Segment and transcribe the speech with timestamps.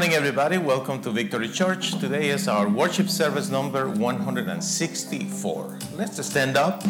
[0.00, 0.56] morning, everybody.
[0.56, 1.90] Welcome to Victory Church.
[2.00, 5.78] Today is our worship service number 164.
[5.94, 6.82] Let's stand up.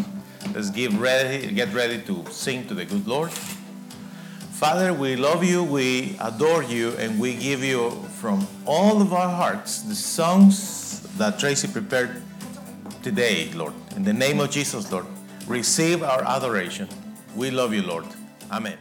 [0.54, 3.33] Let's ready, get ready to sing to the good Lord.
[4.52, 9.28] Father, we love you, we adore you, and we give you from all of our
[9.28, 12.22] hearts the songs that Tracy prepared
[13.02, 13.74] today, Lord.
[13.97, 15.06] In the name of Jesus, Lord,
[15.48, 16.88] receive our adoration.
[17.34, 18.06] We love you, Lord.
[18.52, 18.78] Amen.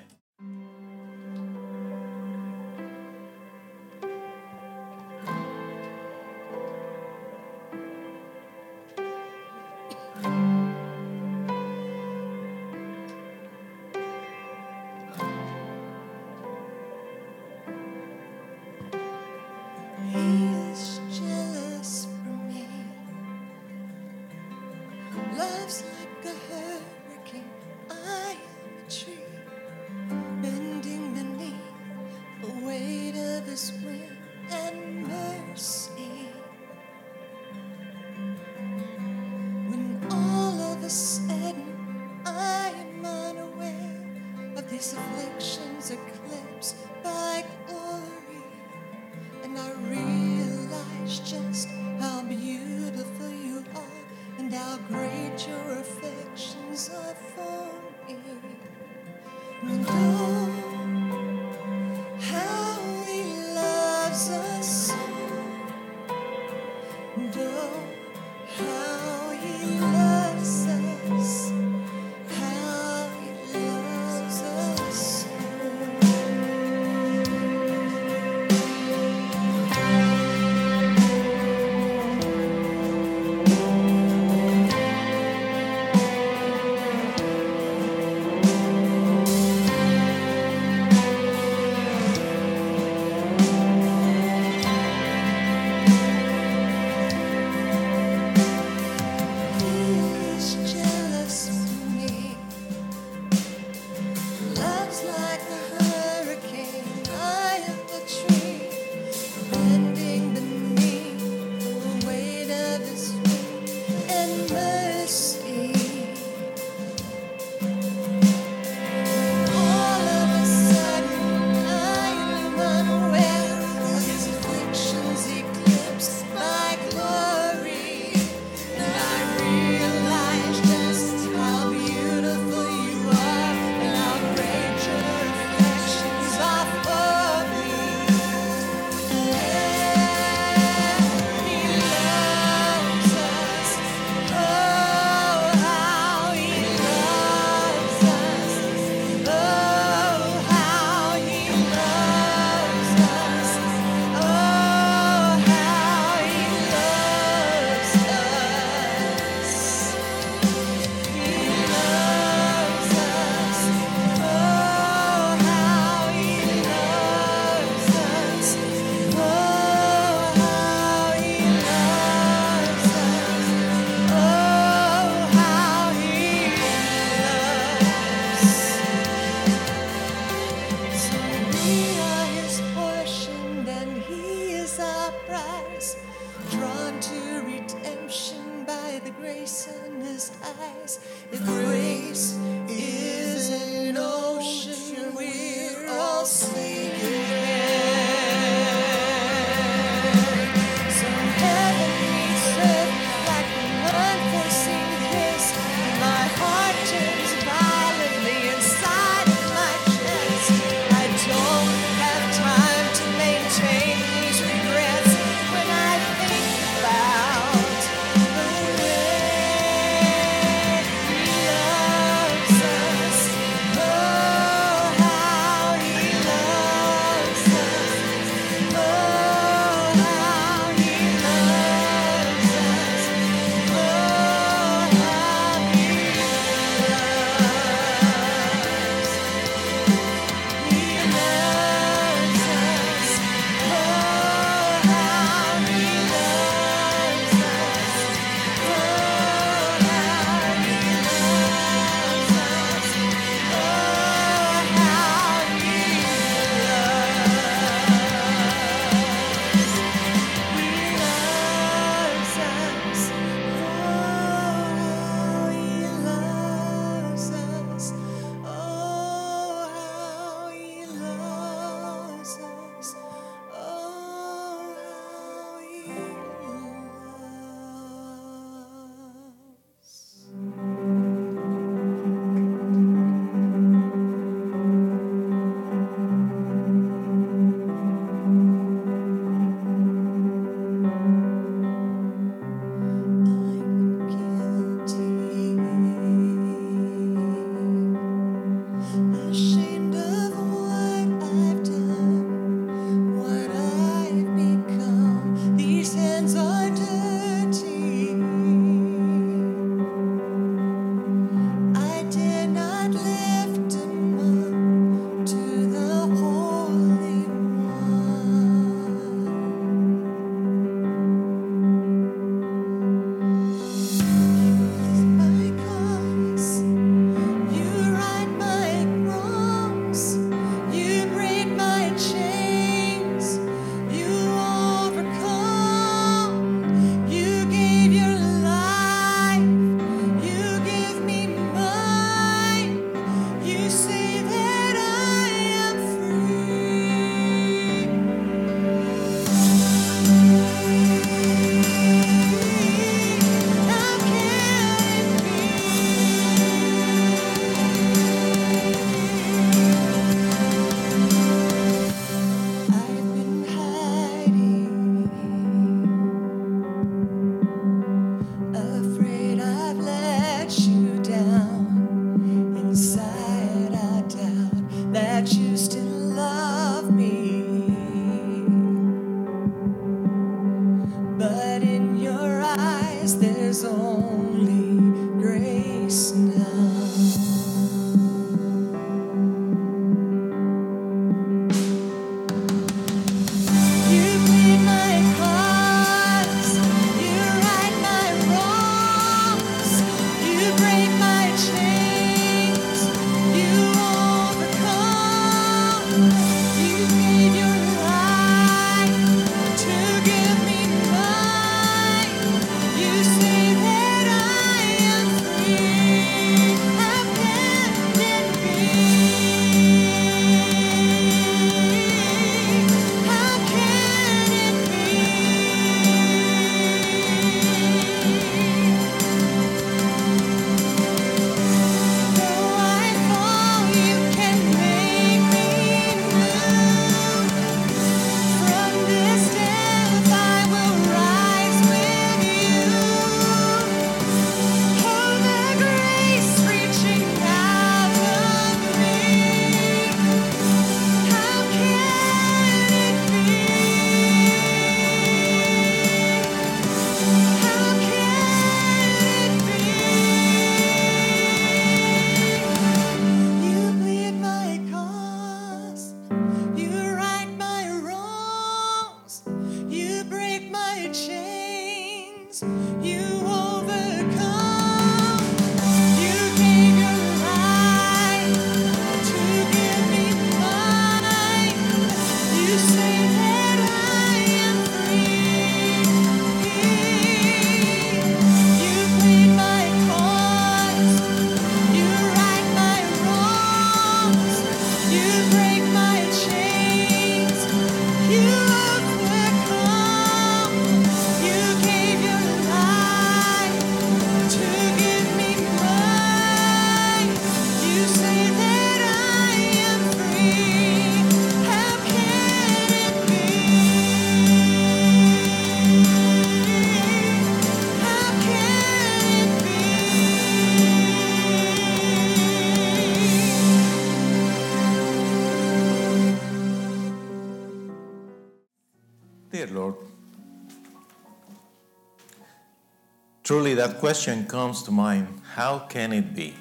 [533.30, 536.34] Truly that question comes to mind how can it be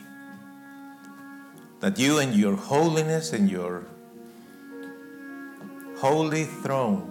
[1.80, 3.84] that you and your holiness and your
[5.98, 7.04] holy throne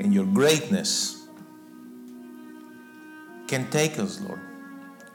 [0.00, 1.28] and your greatness
[3.46, 4.40] can take us, Lord,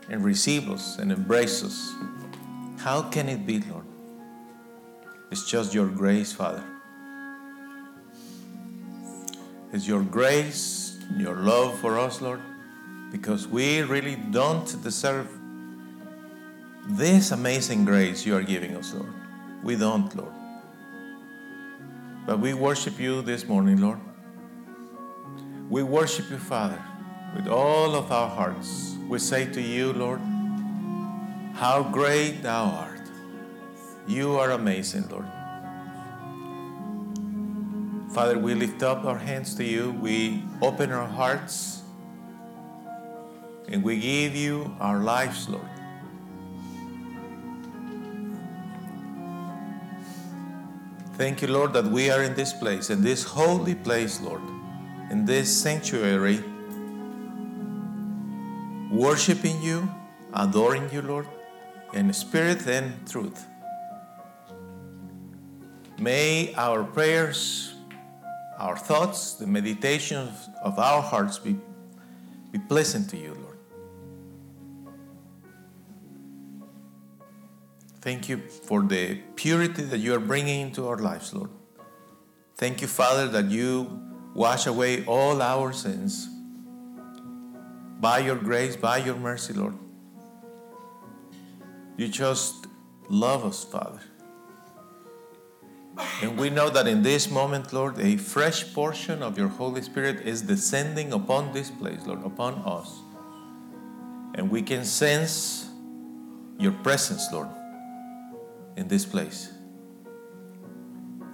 [0.10, 1.94] and receive us and embrace us?
[2.78, 3.84] How can it be, Lord?
[5.30, 6.64] It's just your grace, Father.
[9.74, 12.40] It's your grace, your love for us, Lord,
[13.12, 15.28] because we really don't deserve
[16.90, 19.14] this amazing grace you are giving us, Lord.
[19.64, 20.34] We don't, Lord.
[22.26, 24.00] But we worship you this morning, Lord.
[25.70, 26.82] We worship you, Father,
[27.36, 28.96] with all of our hearts.
[29.08, 30.22] We say to you, Lord,
[31.54, 33.02] how great thou art.
[34.08, 35.28] You are amazing, Lord.
[38.14, 39.92] Father, we lift up our hands to you.
[39.92, 41.77] We open our hearts
[43.70, 45.68] and we give you our lives, Lord.
[51.14, 54.42] Thank you, Lord, that we are in this place, in this holy place, Lord,
[55.10, 56.44] in this sanctuary,
[58.92, 59.90] worshiping you,
[60.34, 61.28] adoring you, Lord,
[61.94, 63.48] in spirit and truth.
[66.00, 67.74] May our prayers,
[68.60, 71.58] our thoughts, the meditations of our hearts be,
[72.52, 73.47] be pleasant to you, Lord.
[78.08, 81.50] Thank you for the purity that you are bringing into our lives, Lord.
[82.56, 84.02] Thank you, Father, that you
[84.34, 86.30] wash away all our sins
[88.00, 89.74] by your grace, by your mercy, Lord.
[91.98, 92.68] You just
[93.10, 94.00] love us, Father.
[96.22, 100.22] And we know that in this moment, Lord, a fresh portion of your Holy Spirit
[100.26, 103.02] is descending upon this place, Lord, upon us.
[104.36, 105.68] And we can sense
[106.58, 107.50] your presence, Lord,
[108.78, 109.52] in this place.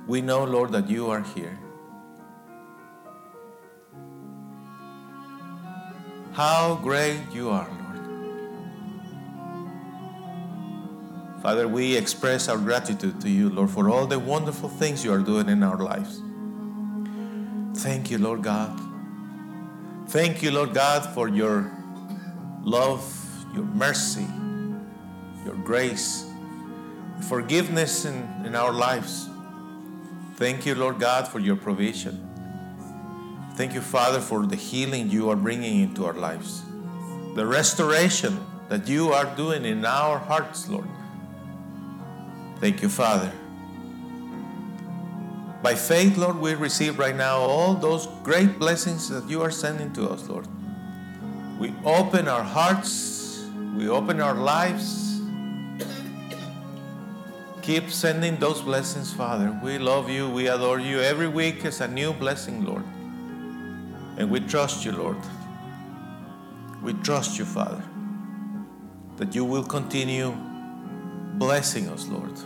[0.08, 1.60] We know, Lord, that you are here.
[6.34, 7.80] How great you are, Lord.
[11.44, 15.20] Father, we express our gratitude to you, Lord, for all the wonderful things you are
[15.20, 16.22] doing in our lives.
[17.84, 18.80] Thank you, Lord God.
[20.08, 21.72] Thank you, Lord God, for your
[22.62, 23.04] love,
[23.54, 24.28] your mercy,
[25.46, 26.33] your grace,
[27.30, 29.30] forgiveness in, in our lives.
[30.36, 32.30] Thank you, Lord God, for your provision.
[33.56, 36.64] Thank you, Father, for the healing you are bringing into our lives,
[37.36, 38.40] the restoration
[38.70, 40.88] that you are doing in our hearts, Lord.
[42.60, 43.32] Thank you, Father.
[45.62, 49.94] By faith, Lord, we receive right now all those great blessings that you are sending
[49.94, 50.48] to us, Lord.
[51.60, 55.13] We open our hearts, we open our lives.
[57.64, 59.58] Keep sending those blessings, Father.
[59.64, 61.00] We love you, we adore you.
[61.00, 62.84] Every week is a new blessing, Lord.
[64.18, 65.16] And we trust you, Lord.
[66.82, 67.82] We trust you, Father,
[69.16, 70.36] that you will continue
[71.36, 72.38] blessing us, Lord.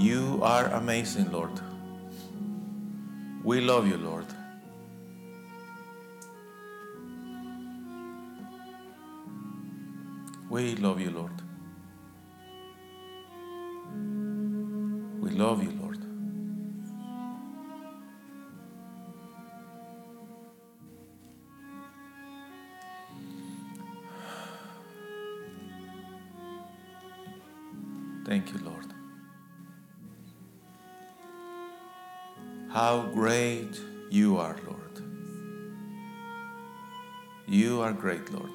[0.00, 1.60] You are amazing, Lord.
[3.44, 4.24] We love you, Lord.
[10.48, 11.45] We love you, Lord.
[15.26, 15.98] We love you, Lord.
[28.24, 28.86] Thank you, Lord.
[32.70, 33.80] How great
[34.10, 34.80] you are, Lord.
[37.48, 38.52] You are great, Lord.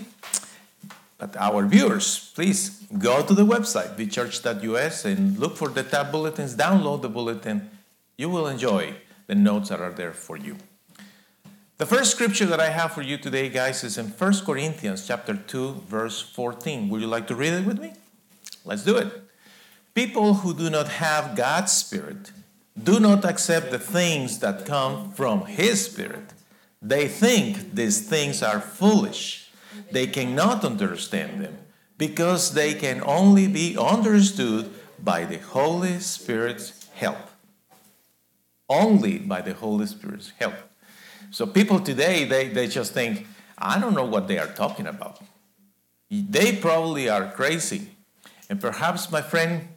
[1.18, 6.56] but our viewers, please go to the website, thechurch.us, and look for the tab bulletins,
[6.56, 7.70] download the bulletin.
[8.18, 8.96] You will enjoy
[9.28, 10.56] the notes that are there for you.
[11.76, 15.36] The first scripture that I have for you today, guys, is in 1 Corinthians chapter
[15.36, 16.88] 2, verse 14.
[16.88, 17.92] Would you like to read it with me?
[18.64, 19.22] Let's do it.
[19.94, 22.32] People who do not have God's Spirit
[22.80, 26.32] do not accept the things that come from His Spirit.
[26.82, 29.48] They think these things are foolish.
[29.92, 31.58] They cannot understand them
[31.96, 37.27] because they can only be understood by the Holy Spirit's help.
[38.68, 40.54] Only by the Holy Spirit's help.
[41.30, 45.20] So people today, they, they just think, I don't know what they are talking about.
[46.10, 47.90] They probably are crazy.
[48.48, 49.68] And perhaps, my friend,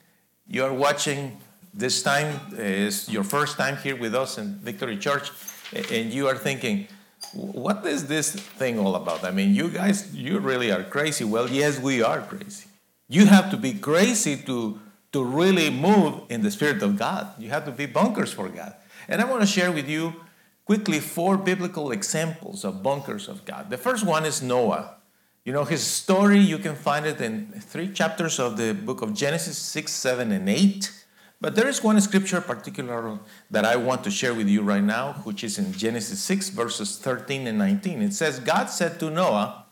[0.47, 1.37] you are watching
[1.73, 5.31] this time, is your first time here with us in Victory Church,
[5.73, 6.87] and you are thinking,
[7.33, 9.23] what is this thing all about?
[9.23, 11.23] I mean, you guys, you really are crazy.
[11.23, 12.65] Well, yes, we are crazy.
[13.07, 14.79] You have to be crazy to,
[15.11, 17.27] to really move in the Spirit of God.
[17.37, 18.75] You have to be bunkers for God.
[19.07, 20.15] And I want to share with you
[20.65, 23.69] quickly four biblical examples of bunkers of God.
[23.69, 24.97] The first one is Noah.
[25.43, 29.13] You know, his story, you can find it in three chapters of the book of
[29.13, 31.05] Genesis 6, 7, and 8.
[31.41, 33.17] But there is one scripture particular
[33.49, 36.99] that I want to share with you right now, which is in Genesis 6, verses
[36.99, 38.03] 13 and 19.
[38.03, 39.65] It says, God said to Noah,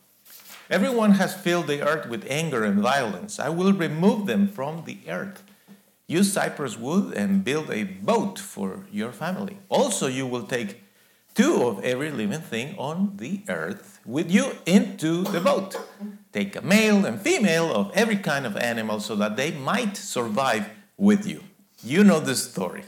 [0.69, 3.39] Everyone has filled the earth with anger and violence.
[3.39, 5.43] I will remove them from the earth.
[6.09, 9.59] Use cypress wood and build a boat for your family.
[9.69, 10.81] Also, you will take
[11.35, 15.77] two of every living thing on the earth with you into the boat.
[16.33, 20.67] Take a male and female of every kind of animal so that they might survive
[20.97, 21.43] with you.
[21.83, 22.85] You know this story.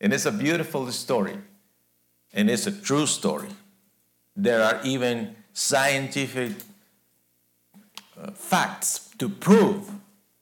[0.00, 1.38] And it's a beautiful story.
[2.32, 3.48] And it's a true story.
[4.36, 6.52] There are even scientific
[8.16, 9.90] uh, facts to prove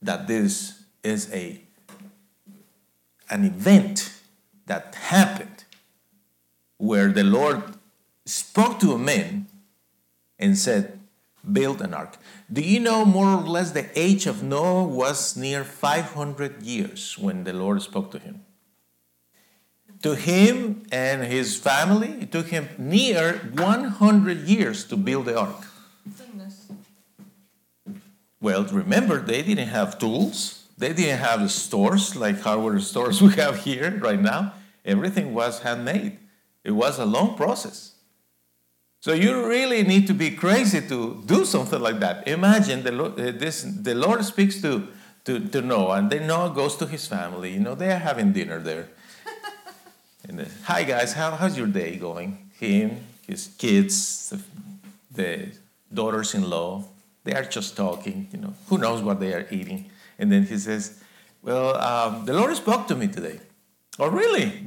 [0.02, 1.63] that this is a
[3.30, 4.12] an event
[4.66, 5.64] that happened
[6.78, 7.62] where the Lord
[8.24, 9.46] spoke to a man
[10.38, 10.98] and said,
[11.50, 12.16] Build an ark.
[12.50, 17.44] Do you know more or less the age of Noah was near 500 years when
[17.44, 18.46] the Lord spoke to him?
[20.02, 25.66] To him and his family, it took him near 100 years to build the ark.
[26.16, 26.66] Goodness.
[28.40, 30.63] Well, remember, they didn't have tools.
[30.76, 34.54] They didn't have stores like hardware stores we have here right now.
[34.84, 36.18] Everything was handmade.
[36.62, 37.92] It was a long process.
[39.00, 42.26] So you really need to be crazy to do something like that.
[42.26, 44.88] Imagine the Lord, uh, this, the Lord speaks to,
[45.26, 47.52] to, to Noah, and then Noah goes to his family.
[47.52, 48.88] You know, they are having dinner there.
[50.28, 52.50] and uh, hi guys, how, how's your day going?
[52.58, 54.40] Him, his kids, the,
[55.12, 55.48] the
[55.92, 56.84] daughters-in-law,
[57.24, 58.28] they are just talking.
[58.32, 59.90] You know, who knows what they are eating?
[60.18, 61.02] And then he says,
[61.42, 63.40] "Well, um, the Lord spoke to me today."
[63.98, 64.46] Oh, really?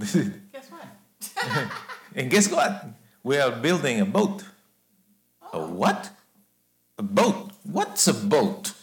[0.53, 1.71] Guess what?
[2.15, 2.85] And guess what?
[3.23, 4.43] We are building a boat.
[5.53, 6.09] A what?
[6.97, 7.51] A boat.
[7.63, 8.73] What's a boat?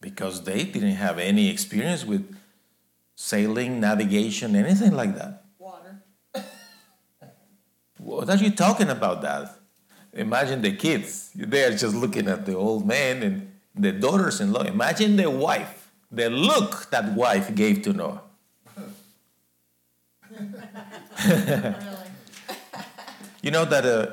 [0.00, 2.36] Because they didn't have any experience with
[3.14, 5.44] sailing, navigation, anything like that.
[5.58, 6.02] Water.
[7.98, 9.50] What are you talking about, Dad?
[10.12, 11.30] Imagine the kids.
[11.34, 14.62] They are just looking at the old man and the daughters in law.
[14.62, 18.22] Imagine the wife, the look that wife gave to Noah.
[23.42, 24.12] You know that uh,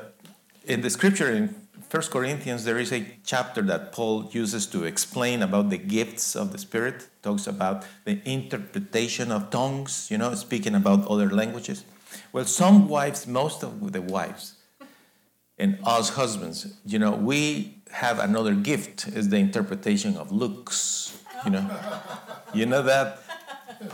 [0.64, 1.54] in the scripture in
[1.90, 6.52] 1 Corinthians, there is a chapter that Paul uses to explain about the gifts of
[6.52, 11.84] the Spirit, talks about the interpretation of tongues, you know, speaking about other languages.
[12.32, 14.54] Well, some wives, most of the wives,
[15.58, 21.50] and us husbands, you know, we have another gift is the interpretation of looks, you
[21.50, 21.70] know.
[22.54, 23.20] You know that?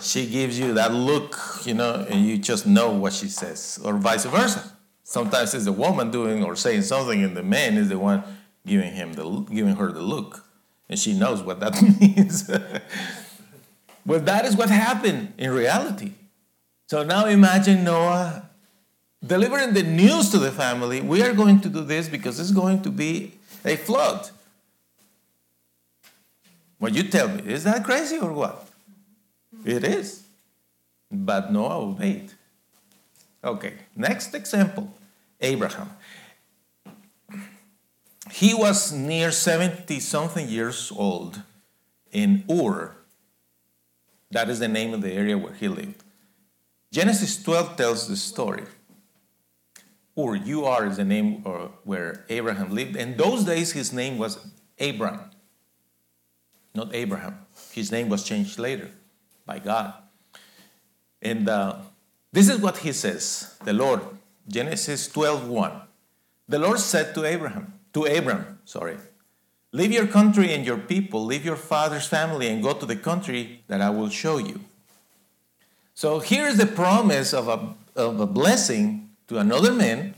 [0.00, 3.94] She gives you that look, you know, and you just know what she says, or
[3.98, 4.72] vice versa.
[5.02, 8.22] Sometimes it's the woman doing or saying something, and the man is the one
[8.66, 10.46] giving him the giving her the look,
[10.88, 12.50] and she knows what that means.
[14.06, 16.12] well, that is what happened in reality.
[16.86, 18.48] So now imagine Noah
[19.26, 21.00] delivering the news to the family.
[21.00, 23.32] We are going to do this because it's going to be
[23.64, 24.30] a flood.
[26.78, 28.68] Well, you tell me, is that crazy or what?
[29.64, 30.24] It is.
[31.10, 32.32] But Noah obeyed.
[33.42, 34.92] Okay, next example
[35.40, 35.90] Abraham.
[38.30, 41.42] He was near 70 something years old
[42.10, 42.96] in Ur.
[44.30, 46.02] That is the name of the area where he lived.
[46.90, 48.64] Genesis 12 tells the story.
[50.16, 52.96] Ur, Ur is the name uh, where Abraham lived.
[52.96, 54.38] In those days, his name was
[54.78, 55.30] Abram,
[56.74, 57.46] not Abraham.
[57.72, 58.90] His name was changed later
[59.44, 59.94] by God.
[61.20, 61.78] And uh,
[62.32, 64.00] this is what he says, the Lord,
[64.46, 65.82] Genesis 12:1.
[66.48, 68.98] The Lord said to Abraham, to Abram, sorry,
[69.72, 73.62] leave your country and your people, leave your father's family, and go to the country
[73.68, 74.60] that I will show you.
[75.94, 80.14] So here is the promise of a, of a blessing to another man.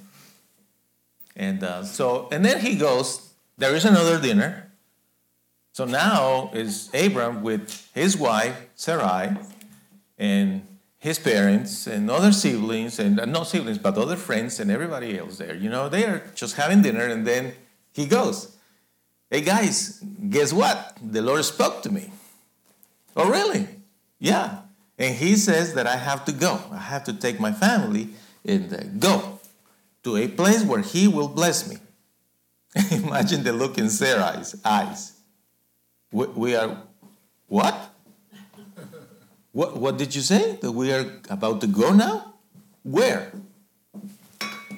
[1.35, 4.71] And uh, so, and then he goes, there is another dinner.
[5.73, 9.37] So now is Abram with his wife, Sarai,
[10.19, 10.67] and
[10.99, 15.37] his parents and other siblings, and uh, not siblings, but other friends and everybody else
[15.37, 15.55] there.
[15.55, 17.53] You know, they are just having dinner, and then
[17.93, 18.57] he goes,
[19.31, 20.97] Hey guys, guess what?
[21.03, 22.11] The Lord spoke to me.
[23.17, 23.67] Oh, really?
[24.19, 24.61] Yeah.
[24.99, 26.61] And he says that I have to go.
[26.71, 28.11] I have to take my family
[28.47, 29.41] and go
[30.05, 31.79] to a place where he will bless me.
[32.91, 35.13] Imagine the look in Sarah's eyes.
[36.13, 36.77] We, we are,
[37.49, 37.91] what?
[39.53, 39.77] what?
[39.77, 40.57] What did you say?
[40.57, 42.35] That we are about to go now?
[42.83, 43.33] Where?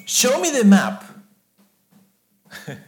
[0.06, 1.04] Show me the map.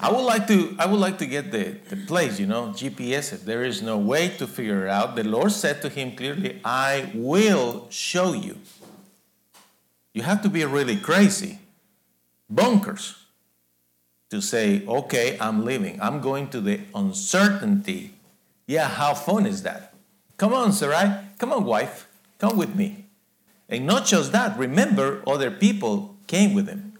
[0.00, 3.44] I would like to I would like to get the, the place, you know, GPS.
[3.44, 7.10] There is no way to figure it out, the Lord said to him clearly, I
[7.14, 8.58] will show you.
[10.16, 11.58] You have to be really crazy,
[12.50, 13.18] bonkers,
[14.30, 16.00] to say, okay, I'm leaving.
[16.00, 18.14] I'm going to the uncertainty.
[18.66, 19.92] Yeah, how fun is that?
[20.38, 21.18] Come on, Sarai.
[21.36, 22.08] Come on, wife.
[22.38, 23.04] Come with me.
[23.68, 26.94] And not just that, remember, other people came with him.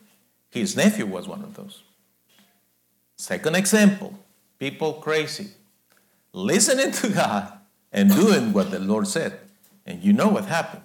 [0.50, 1.84] His nephew was one of those.
[3.16, 4.18] Second example
[4.58, 5.52] people crazy,
[6.34, 7.50] listening to God
[7.90, 9.40] and doing what the Lord said.
[9.86, 10.82] And you know what happened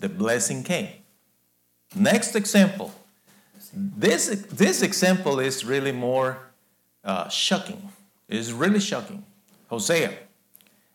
[0.00, 1.03] the blessing came.
[1.94, 2.92] Next example
[3.72, 6.38] This, this example is really more
[7.04, 7.90] uh, shocking.
[8.28, 9.24] It's really shocking.
[9.68, 10.12] Hosea.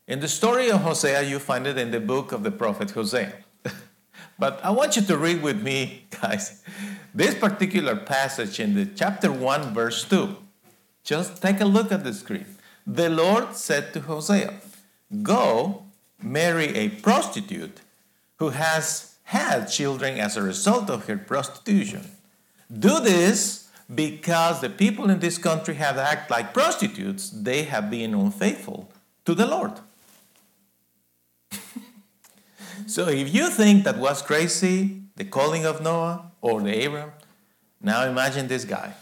[0.08, 3.34] In the story of Hosea, you find it in the book of the prophet Hosea.
[4.40, 6.64] but I want you to read with me, guys,
[7.14, 10.36] this particular passage in the chapter 1, verse 2.
[11.04, 12.46] Just take a look at the screen.
[12.88, 14.54] The Lord said to Hosea,
[15.22, 15.84] Go
[16.22, 17.82] marry a prostitute
[18.38, 22.02] who has had children as a result of her prostitution.
[22.68, 27.30] Do this because the people in this country have acted like prostitutes.
[27.30, 28.92] They have been unfaithful
[29.26, 29.74] to the Lord.
[32.88, 37.12] so if you think that was crazy, the calling of Noah or the Abraham,
[37.80, 38.96] now imagine this guy.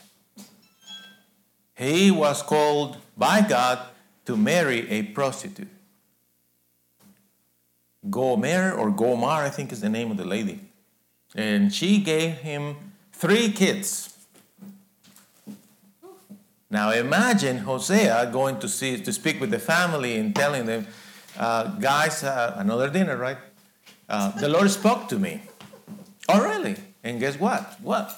[1.73, 3.79] He was called by God
[4.25, 5.76] to marry a prostitute.
[8.09, 10.59] Gomer or Gomar, I think is the name of the lady.
[11.35, 12.75] And she gave him
[13.11, 14.13] three kids.
[16.69, 20.87] Now imagine Hosea going to see to speak with the family and telling them,
[21.37, 23.37] uh, guys, uh, another dinner, right?
[24.09, 25.41] Uh, the Lord spoke to me.
[26.29, 26.75] Oh, really?
[27.03, 27.79] And guess what?
[27.81, 28.13] What?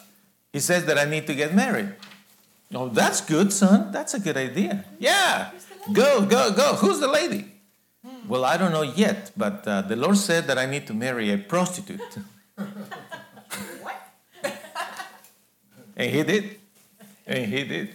[0.52, 1.94] He says that I need to get married.
[2.74, 3.92] Oh, that's good, son.
[3.92, 4.86] That's a good idea.
[5.00, 5.52] Yeah.
[5.94, 6.76] Go, go, go.
[6.76, 7.52] Who's the lady?
[8.28, 11.32] Well, I don't know yet, but uh, the Lord said that I need to marry
[11.32, 12.02] a prostitute.
[13.82, 13.96] What?
[15.96, 16.60] and he did.
[17.26, 17.90] And he did.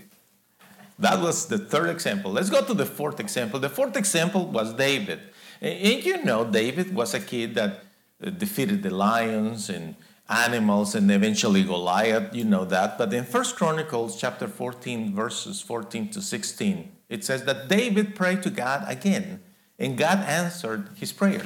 [0.99, 2.33] That was the third example.
[2.33, 3.61] Let's go to the fourth example.
[3.61, 5.21] The fourth example was David.
[5.61, 7.85] And you know, David was a kid that
[8.25, 9.97] uh, defeated the lions and
[10.29, 12.35] animals and eventually Goliath.
[12.35, 12.97] You know that.
[12.97, 18.43] But in First Chronicles chapter 14, verses 14 to 16, it says that David prayed
[18.43, 19.41] to God again,
[19.79, 21.45] and God answered his prayer.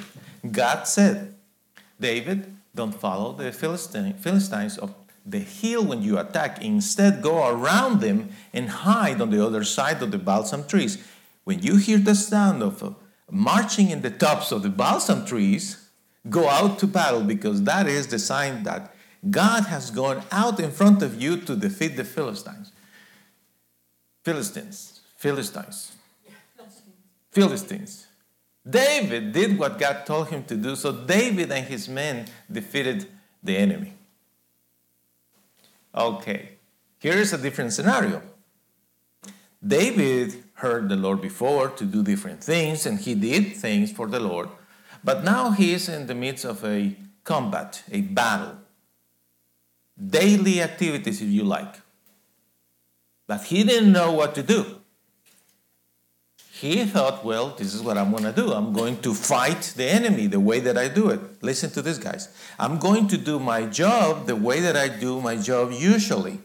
[0.50, 1.34] God said,
[2.00, 4.94] David, don't follow the Philistine, Philistines of
[5.26, 6.62] the hill when you attack.
[6.62, 10.98] Instead, go around them and hide on the other side of the balsam trees.
[11.44, 12.96] When you hear the sound of
[13.30, 15.88] marching in the tops of the balsam trees,
[16.28, 18.94] go out to battle because that is the sign that
[19.28, 22.72] God has gone out in front of you to defeat the Philistines.
[24.24, 25.92] Philistines, Philistines,
[27.30, 28.07] Philistines.
[28.68, 33.06] David did what God told him to do, so David and his men defeated
[33.42, 33.94] the enemy.
[35.94, 36.50] Okay,
[36.98, 38.22] here is a different scenario.
[39.66, 44.20] David heard the Lord before to do different things, and he did things for the
[44.20, 44.48] Lord,
[45.02, 48.58] but now he is in the midst of a combat, a battle.
[49.98, 51.80] Daily activities, if you like.
[53.26, 54.77] But he didn't know what to do.
[56.60, 58.52] He thought, well, this is what I'm going to do.
[58.52, 61.20] I'm going to fight the enemy the way that I do it.
[61.40, 62.30] Listen to this, guys.
[62.58, 66.40] I'm going to do my job the way that I do my job usually.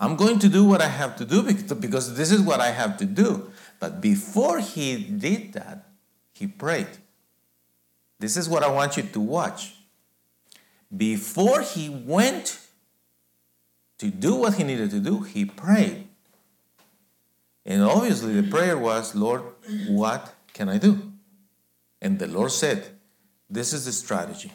[0.00, 1.42] I'm going to do what I have to do
[1.74, 3.52] because this is what I have to do.
[3.78, 5.84] But before he did that,
[6.32, 6.88] he prayed.
[8.18, 9.74] This is what I want you to watch.
[10.96, 12.58] Before he went
[13.98, 16.07] to do what he needed to do, he prayed.
[17.68, 19.42] And obviously, the prayer was, Lord,
[19.88, 21.12] what can I do?
[22.00, 22.88] And the Lord said,
[23.50, 24.52] This is the strategy.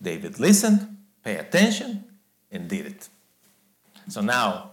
[0.00, 2.04] David listened, pay attention,
[2.52, 3.08] and did it.
[4.08, 4.70] So now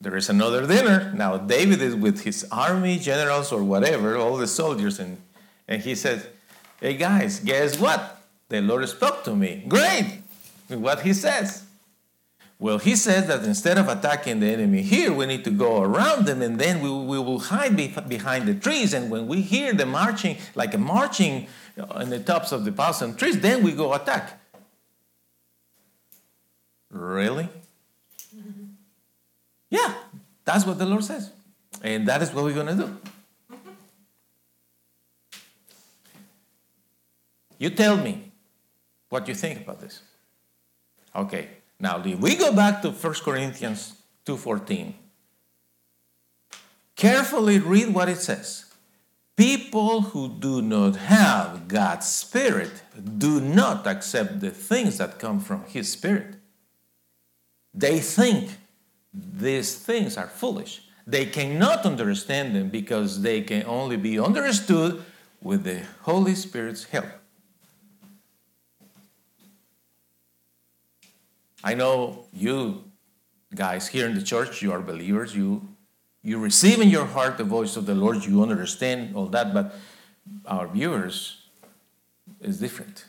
[0.00, 1.12] there is another dinner.
[1.16, 5.18] Now David is with his army generals or whatever, all the soldiers, and,
[5.66, 6.28] and he says,
[6.80, 8.22] Hey guys, guess what?
[8.48, 9.64] The Lord spoke to me.
[9.66, 10.22] Great!
[10.68, 11.64] What he says.
[12.62, 16.26] Well, he says that instead of attacking the enemy here, we need to go around
[16.26, 18.94] them and then we, we will hide be, behind the trees.
[18.94, 22.70] And when we hear the marching, like a marching uh, on the tops of the
[22.70, 24.40] balsam trees, then we go attack.
[26.88, 27.48] Really?
[28.32, 28.64] Mm-hmm.
[29.68, 29.94] Yeah,
[30.44, 31.32] that's what the Lord says.
[31.82, 32.96] And that is what we're going to do.
[37.58, 38.30] You tell me
[39.08, 40.00] what you think about this.
[41.16, 41.48] Okay.
[41.82, 44.94] Now, if we go back to 1 Corinthians 2:14,
[46.94, 48.66] carefully read what it says.
[49.36, 52.70] People who do not have God's Spirit
[53.18, 56.36] do not accept the things that come from His Spirit.
[57.74, 58.58] They think
[59.12, 60.82] these things are foolish.
[61.04, 65.02] They cannot understand them because they can only be understood
[65.40, 67.21] with the Holy Spirit's help.
[71.64, 72.84] I know you
[73.54, 75.68] guys here in the church, you are believers, you
[76.24, 79.74] you receive in your heart the voice of the Lord, you understand all that, but
[80.46, 81.42] our viewers
[82.40, 83.04] is different.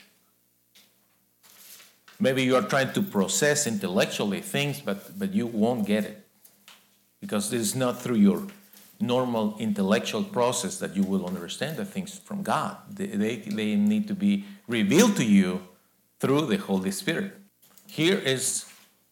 [2.20, 6.26] Maybe you are trying to process intellectually things, but, but you won't get it
[7.22, 8.48] because it's not through your
[9.00, 12.78] normal intellectual process that you will understand the things from God.
[12.90, 15.62] They, they, they need to be revealed to you
[16.20, 17.34] through the Holy Spirit.
[17.94, 18.66] Here is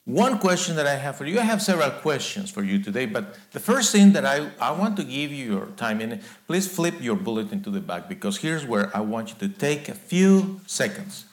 [0.05, 1.39] one question that I have for you.
[1.39, 4.97] I have several questions for you today, but the first thing that I, I want
[4.97, 8.65] to give you your time in, please flip your bulletin to the back because here's
[8.65, 11.25] where I want you to take a few seconds.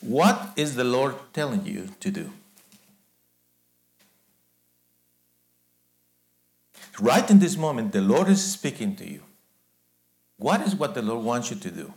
[0.00, 2.30] What is the Lord telling you to do?
[7.00, 9.22] Right in this moment, the Lord is speaking to you.
[10.36, 11.92] What is what the Lord wants you to do?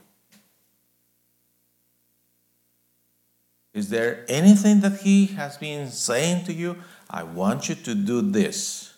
[3.80, 6.76] Is there anything that He has been saying to you?
[7.10, 8.94] I want you to do this.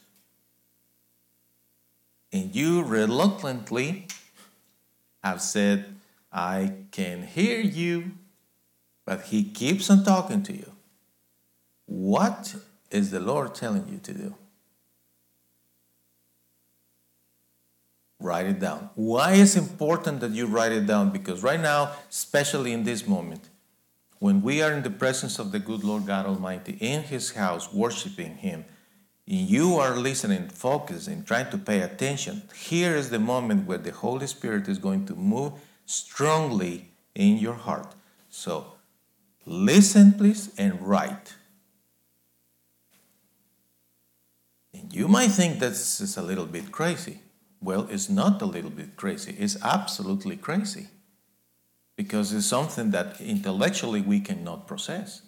[2.33, 4.07] And you reluctantly
[5.23, 5.85] have said,
[6.33, 8.13] I can hear you,
[9.05, 10.71] but He keeps on talking to you.
[11.85, 12.55] What
[12.89, 14.35] is the Lord telling you to do?
[18.19, 18.89] Write it down.
[18.95, 21.11] Why is it important that you write it down?
[21.11, 23.49] Because right now, especially in this moment,
[24.21, 27.73] when we are in the presence of the good Lord God Almighty in His house,
[27.73, 28.65] worshiping Him,
[29.25, 34.27] you are listening, focusing, trying to pay attention, here is the moment where the Holy
[34.27, 35.53] Spirit is going to move
[35.87, 37.95] strongly in your heart.
[38.29, 38.73] So,
[39.47, 41.33] listen, please, and write.
[44.71, 47.21] And you might think this is a little bit crazy.
[47.59, 50.89] Well, it's not a little bit crazy, it's absolutely crazy
[51.95, 55.21] because it's something that intellectually we cannot process.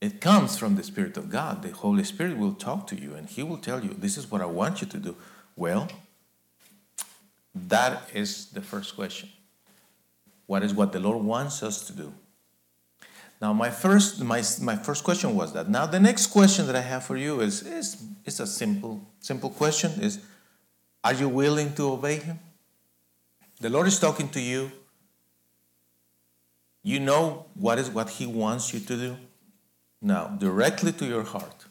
[0.00, 1.62] It comes from the Spirit of God.
[1.62, 4.40] The Holy Spirit will talk to you and He will tell you, This is what
[4.40, 5.16] I want you to do.
[5.56, 5.88] Well,
[7.54, 9.30] that is the first question.
[10.46, 12.12] What is what the Lord wants us to do?
[13.40, 15.68] Now, my first, my, my first question was that.
[15.68, 19.50] Now, the next question that I have for you is, is, is a simple, simple
[19.50, 20.20] question is,
[21.04, 22.38] are you willing to obey Him?
[23.60, 24.70] The Lord is talking to you.
[26.86, 29.16] You know what is what He wants you to do?
[30.00, 31.64] Now, directly to your heart.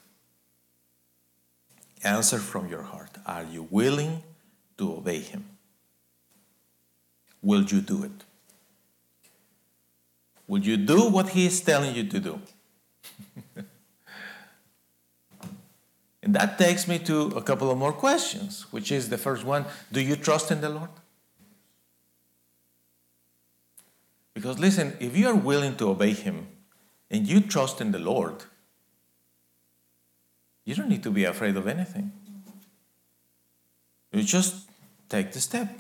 [2.04, 3.12] Answer from your heart.
[3.25, 4.23] Are you willing
[4.78, 5.45] to obey Him?
[7.41, 8.25] Will you do it?
[10.49, 12.41] Will you do what He is telling you to do?
[16.25, 19.65] And that takes me to a couple of more questions, which is the first one
[19.91, 20.89] Do you trust in the Lord?
[24.36, 26.48] Because listen, if you are willing to obey Him
[27.10, 28.43] and you trust in the Lord,
[30.65, 32.12] you don't need to be afraid of anything.
[34.12, 34.69] You just
[35.10, 35.80] take the step.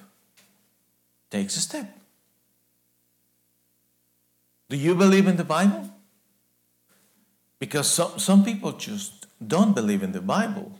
[1.29, 1.95] Takes a step.
[4.69, 5.89] Do you believe in the Bible?
[7.59, 10.79] Because some, some people just don't believe in the Bible.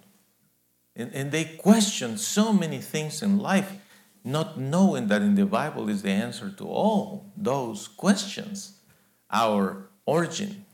[0.96, 3.74] And, and they question so many things in life,
[4.26, 8.80] not knowing that in the Bible is the answer to all those questions.
[9.32, 10.66] Our origin,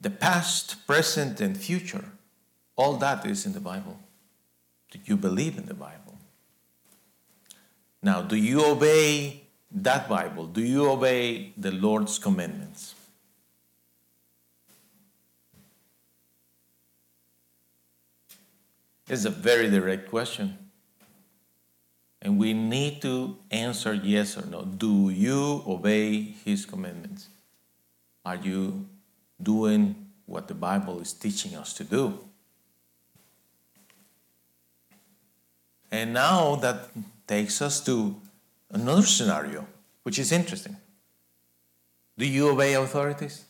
[0.00, 2.06] the past, present, and future,
[2.74, 3.98] all that is in the Bible.
[4.90, 6.18] Do you believe in the Bible?
[8.02, 10.46] Now, do you obey that Bible?
[10.46, 12.94] Do you obey the Lord's commandments?
[19.06, 20.67] It's a very direct question.
[22.28, 24.62] And we need to answer yes or no.
[24.62, 27.30] Do you obey his commandments?
[28.22, 28.86] Are you
[29.42, 32.18] doing what the Bible is teaching us to do?
[35.90, 36.90] And now that
[37.26, 38.20] takes us to
[38.70, 39.66] another scenario,
[40.02, 40.76] which is interesting.
[42.18, 43.46] Do you obey authorities?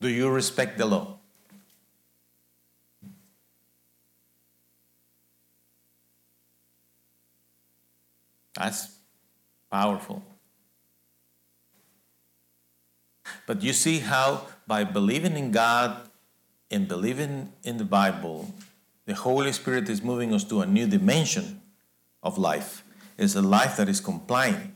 [0.00, 1.15] Do you respect the law?
[8.56, 8.96] That's
[9.70, 10.22] powerful.
[13.46, 16.08] But you see how by believing in God
[16.70, 18.52] and believing in the Bible,
[19.04, 21.60] the Holy Spirit is moving us to a new dimension
[22.22, 22.82] of life.
[23.18, 24.72] It's a life that is compliant.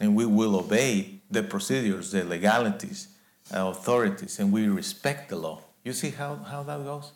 [0.00, 3.08] And we will obey the procedures, the legalities,
[3.54, 5.60] uh, authorities, and we respect the law.
[5.84, 7.12] You see how, how that goes?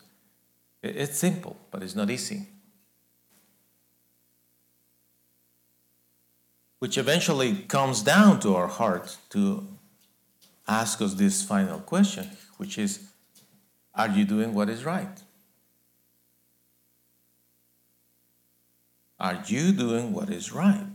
[0.81, 2.47] It's simple, but it's not easy.
[6.81, 9.67] Which eventually comes down to our heart to
[10.67, 13.07] ask us this final question, which is
[13.93, 15.21] Are you doing what is right?
[19.19, 20.87] Are you doing what is right?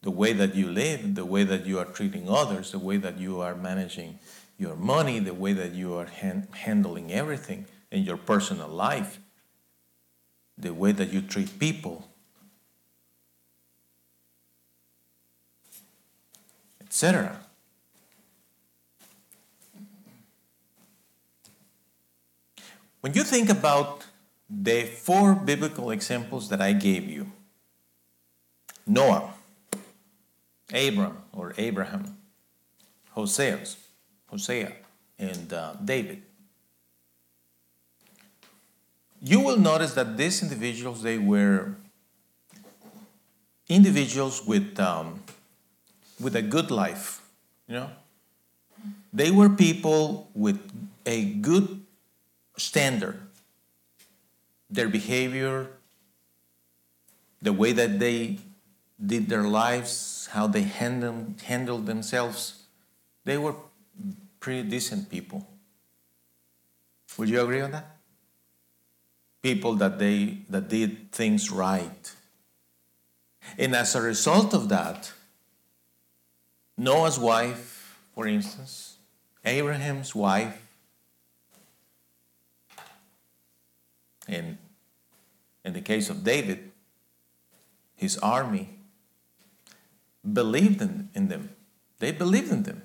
[0.00, 3.18] the way that you live, the way that you are treating others, the way that
[3.18, 4.18] you are managing
[4.58, 9.18] your money, the way that you are han- handling everything in your personal life,
[10.58, 12.06] the way that you treat people,
[16.94, 17.40] etc.
[23.00, 24.04] When you think about
[24.48, 27.32] the four biblical examples that I gave you
[28.86, 29.34] Noah,
[30.72, 32.16] Abram or Abraham,
[33.10, 33.58] Hosea,
[34.26, 34.72] Hosea,
[35.18, 36.22] and uh, David.
[39.20, 41.74] You will notice that these individuals they were
[43.68, 45.24] individuals with um,
[46.24, 47.20] with a good life,
[47.68, 47.90] you know.
[49.12, 50.58] They were people with
[51.06, 51.84] a good
[52.56, 53.20] standard.
[54.70, 55.68] Their behavior,
[57.40, 58.38] the way that they
[59.04, 62.64] did their lives, how they handled, handled themselves,
[63.24, 63.54] they were
[64.40, 65.46] pretty decent people.
[67.18, 67.98] Would you agree on that?
[69.42, 72.12] People that they that did things right.
[73.58, 75.12] And as a result of that,
[76.76, 78.96] Noah's wife, for instance,
[79.44, 80.60] Abraham's wife,
[84.26, 84.58] and
[85.64, 86.72] in the case of David,
[87.94, 88.70] his army
[90.32, 91.50] believed in, in them.
[91.98, 92.82] They believed in them.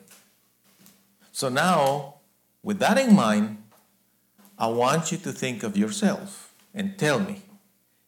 [1.31, 2.15] So now,
[2.61, 3.63] with that in mind,
[4.57, 7.41] I want you to think of yourself and tell me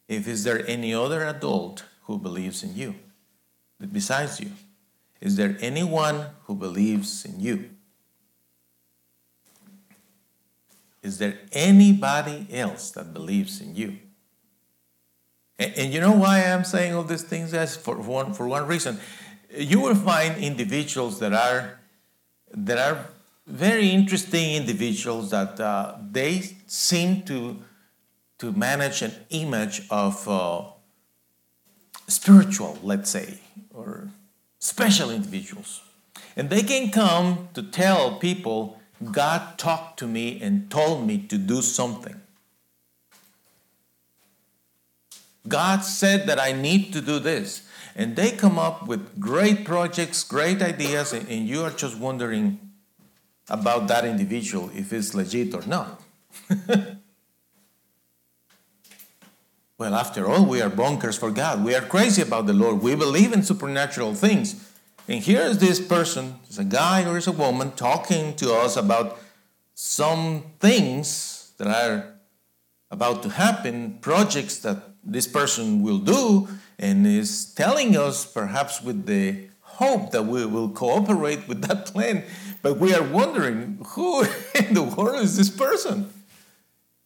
[0.06, 2.94] if is there any other adult who believes in you
[3.90, 4.52] besides you?
[5.22, 7.70] Is there anyone who believes in you?
[11.00, 13.98] Is there anybody else that believes in you?
[15.60, 17.52] And, and you know why I'm saying all these things?
[17.52, 17.76] Guys?
[17.76, 18.98] For one, for one reason.
[19.56, 21.78] You will find individuals that are
[22.54, 23.06] that are
[23.46, 27.58] very interesting individuals that uh, they seem to
[28.38, 30.62] to manage an image of uh,
[32.08, 33.38] spiritual, let's say,
[33.72, 34.08] or
[34.62, 35.82] special individuals.
[36.36, 38.78] And they can come to tell people,
[39.10, 42.20] God talked to me and told me to do something.
[45.48, 47.66] God said that I need to do this.
[47.96, 52.60] And they come up with great projects, great ideas, and, you are just wondering
[53.50, 56.00] about that individual if it's legit or not.
[59.82, 61.64] well, after all, we are bonkers for God.
[61.64, 62.82] We are crazy about the Lord.
[62.82, 64.70] We believe in supernatural things.
[65.08, 68.76] And here is this person, it's a guy or it's a woman, talking to us
[68.76, 69.18] about
[69.74, 72.14] some things that are
[72.92, 76.46] about to happen, projects that this person will do,
[76.78, 82.22] and is telling us, perhaps with the hope that we will cooperate with that plan.
[82.62, 84.20] But we are wondering who
[84.54, 86.08] in the world is this person?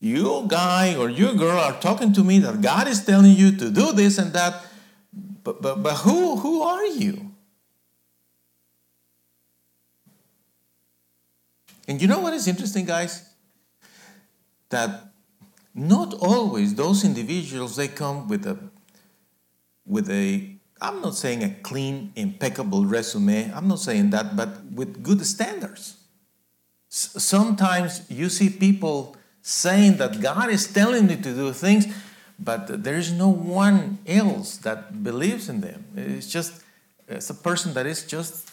[0.01, 3.71] You guy or you girl are talking to me that God is telling you to
[3.71, 4.67] do this and that,
[5.43, 7.33] but, but, but who, who are you?
[11.89, 13.29] And you know what is interesting, guys?
[14.71, 15.13] That
[15.75, 18.59] not always those individuals they come with a
[19.85, 23.51] with a I'm not saying a clean, impeccable resume.
[23.55, 25.97] I'm not saying that, but with good standards.
[26.91, 29.17] S- sometimes you see people
[29.49, 31.87] saying that God is telling me to do things,
[32.37, 35.85] but there is no one else that believes in them.
[35.95, 36.65] It's just
[37.07, 38.51] it's a person that is just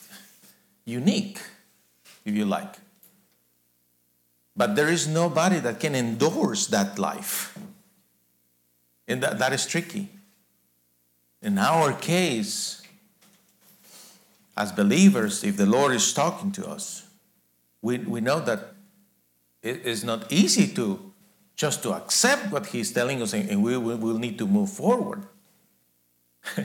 [0.85, 1.39] unique,
[2.23, 2.75] if you like.
[4.55, 7.57] But there is nobody that can endorse that life.
[9.07, 10.09] And that, that is tricky.
[11.41, 12.83] In our case,
[14.55, 17.07] as believers, if the Lord is talking to us,
[17.81, 18.72] we, we know that
[19.63, 21.11] it is not easy to
[21.55, 25.23] just to accept what He's telling us and, we will we'll need to move forward.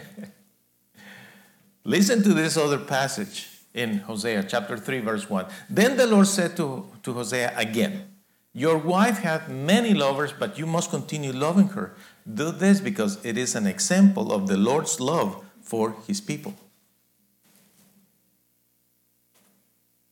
[1.84, 5.46] Listen to this other passage in Hosea chapter 3, verse 1.
[5.70, 8.08] Then the Lord said to, to Hosea again,
[8.52, 11.94] Your wife had many lovers, but you must continue loving her.
[12.30, 16.54] Do this because it is an example of the Lord's love for his people.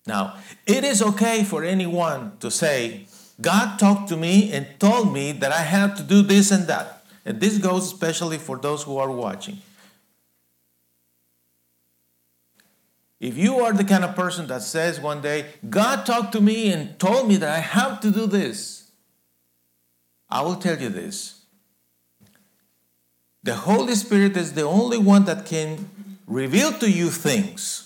[0.06, 0.36] Now,
[0.66, 3.06] it is okay for anyone to say,
[3.40, 7.04] God talked to me and told me that I have to do this and that.
[7.24, 9.58] And this goes especially for those who are watching.
[13.18, 16.70] If you are the kind of person that says one day, God talked to me
[16.72, 18.90] and told me that I have to do this,
[20.28, 21.40] I will tell you this.
[23.42, 25.88] The Holy Spirit is the only one that can
[26.26, 27.85] reveal to you things.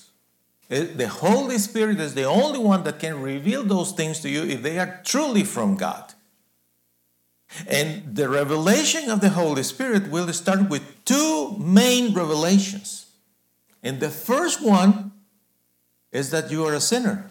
[0.70, 4.62] The Holy Spirit is the only one that can reveal those things to you if
[4.62, 6.14] they are truly from God.
[7.66, 13.06] And the revelation of the Holy Spirit will start with two main revelations.
[13.82, 15.10] And the first one
[16.12, 17.28] is that you are a sinner,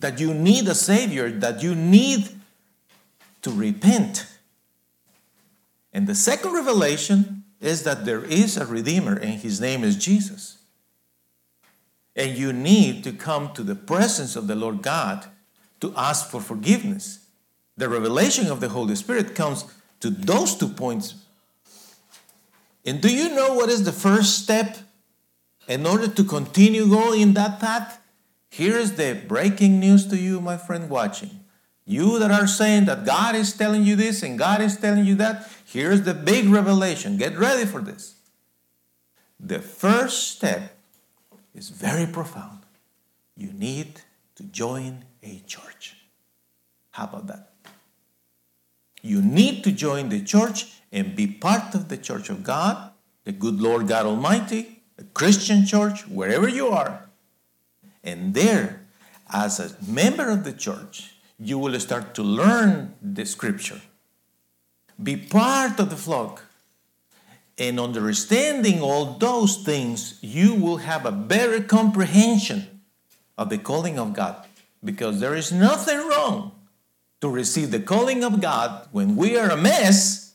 [0.00, 2.28] that you need a Savior, that you need
[3.40, 4.26] to repent.
[5.90, 10.57] And the second revelation is that there is a Redeemer, and His name is Jesus.
[12.18, 15.26] And you need to come to the presence of the Lord God
[15.80, 17.20] to ask for forgiveness.
[17.76, 19.64] The revelation of the Holy Spirit comes
[20.00, 21.14] to those two points.
[22.84, 24.78] And do you know what is the first step
[25.68, 28.00] in order to continue going in that path?
[28.50, 31.44] Here's the breaking news to you, my friend watching.
[31.84, 35.14] You that are saying that God is telling you this and God is telling you
[35.16, 37.16] that, here's the big revelation.
[37.16, 38.16] Get ready for this.
[39.38, 40.77] The first step
[41.54, 42.60] is very profound.
[43.36, 44.00] You need
[44.36, 45.96] to join a church.
[46.90, 47.52] How about that?
[49.02, 52.90] You need to join the church and be part of the church of God,
[53.24, 57.08] the good Lord God Almighty, a Christian church, wherever you are.
[58.02, 58.86] And there,
[59.32, 63.80] as a member of the church, you will start to learn the scripture,
[65.00, 66.44] be part of the flock,
[67.58, 72.80] and understanding all those things, you will have a better comprehension
[73.36, 74.46] of the calling of God.
[74.82, 76.52] Because there is nothing wrong
[77.20, 80.34] to receive the calling of God when we are a mess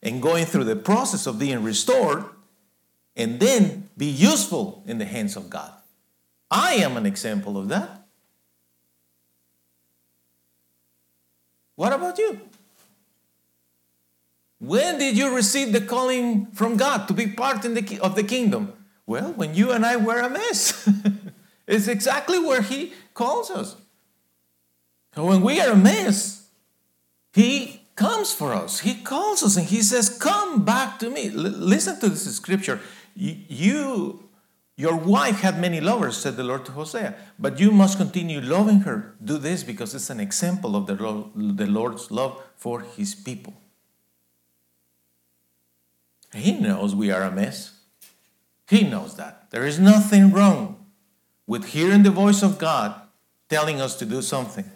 [0.00, 2.24] and going through the process of being restored
[3.16, 5.72] and then be useful in the hands of God.
[6.50, 8.06] I am an example of that.
[11.74, 12.40] What about you?
[14.60, 18.22] When did you receive the calling from God to be part in the, of the
[18.22, 18.74] kingdom?
[19.06, 20.86] Well, when you and I were a mess.
[21.66, 23.76] it's exactly where He calls us.
[25.14, 26.46] So when we are a mess,
[27.32, 28.80] He comes for us.
[28.80, 31.28] He calls us and He says, Come back to me.
[31.28, 32.80] L- listen to this scripture.
[33.18, 34.28] Y- You,
[34.76, 38.80] your wife had many lovers, said the Lord to Hosea, but you must continue loving
[38.80, 39.14] her.
[39.24, 40.94] Do this because it's an example of the,
[41.34, 43.54] the Lord's love for His people.
[46.34, 47.72] He knows we are a mess.
[48.68, 49.50] He knows that.
[49.50, 50.86] There is nothing wrong
[51.46, 52.94] with hearing the voice of God
[53.48, 54.70] telling us to do something.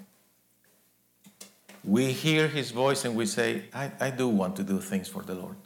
[1.85, 5.23] We hear His voice and we say, I, I do want to do things for
[5.23, 5.57] the Lord.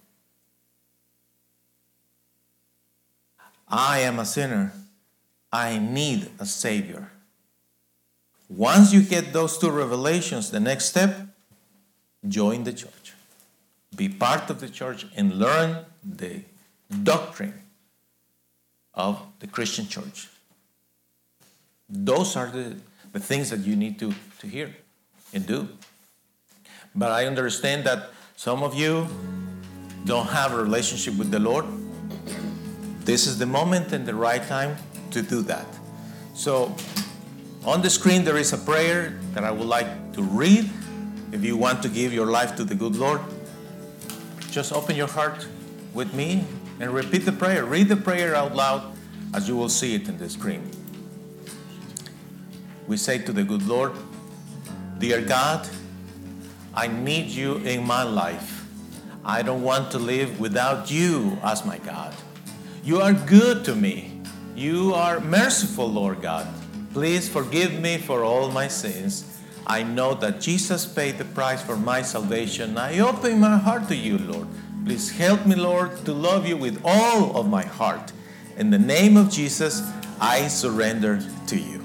[3.66, 4.72] I am a sinner.
[5.53, 7.11] I need a Savior.
[8.49, 11.28] Once you get those two revelations, the next step,
[12.26, 12.93] join the church.
[13.99, 16.42] Be part of the church and learn the
[17.03, 17.62] doctrine
[18.94, 20.28] of the Christian church.
[21.90, 22.76] Those are the,
[23.12, 24.70] the things that you need to, to hear
[25.34, 25.68] and do.
[26.94, 29.09] But I understand that some of you
[30.05, 31.64] don't have a relationship with the Lord.
[33.05, 34.76] This is the moment and the right time
[35.11, 35.66] to do that.
[36.34, 36.72] So,
[37.64, 40.70] on the screen, there is a prayer that I would like to read.
[41.32, 43.20] If you want to give your life to the good Lord,
[44.51, 45.46] just open your heart
[45.94, 46.44] with me
[46.80, 47.64] and repeat the prayer.
[47.64, 48.92] Read the prayer out loud
[49.34, 50.70] as you will see it in the screen.
[52.86, 53.92] We say to the good Lord,
[54.99, 55.68] Dear God,
[56.74, 58.66] I need you in my life.
[59.24, 62.14] I don't want to live without you as my God.
[62.82, 64.22] You are good to me.
[64.57, 66.49] You are merciful, Lord God.
[66.94, 69.38] Please forgive me for all my sins.
[69.68, 72.78] I know that Jesus paid the price for my salvation.
[72.78, 74.48] I open my heart to you, Lord.
[74.84, 78.12] Please help me, Lord, to love you with all of my heart.
[78.56, 79.82] In the name of Jesus,
[80.20, 81.84] I surrender to you.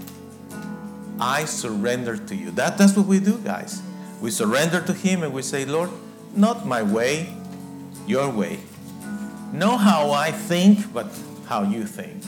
[1.19, 2.51] I surrender to you.
[2.51, 3.81] That, that's what we do, guys.
[4.21, 5.89] We surrender to Him and we say, Lord,
[6.34, 7.36] not my way,
[8.07, 8.59] your way.
[9.51, 11.07] Know how I think, but
[11.47, 12.23] how you think.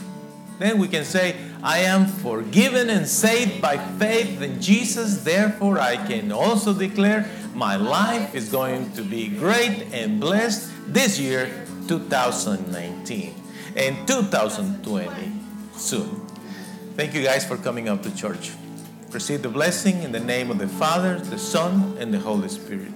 [0.58, 5.22] Then we can say, I am forgiven and saved by faith in Jesus.
[5.22, 11.18] Therefore, I can also declare my life is going to be great and blessed this
[11.18, 11.50] year,
[11.88, 13.34] 2019,
[13.76, 15.32] and 2020
[15.74, 16.26] soon.
[16.96, 18.52] Thank you guys for coming up to church.
[19.10, 22.92] Receive the blessing in the name of the Father, the Son, and the Holy Spirit.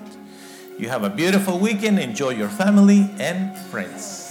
[0.79, 1.99] You have a beautiful weekend.
[1.99, 4.30] Enjoy your family and friends.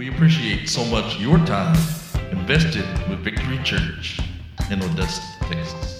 [0.00, 1.76] We appreciate so much your time
[2.32, 4.18] invested with Victory Church
[4.70, 5.99] in Odessa, Texas.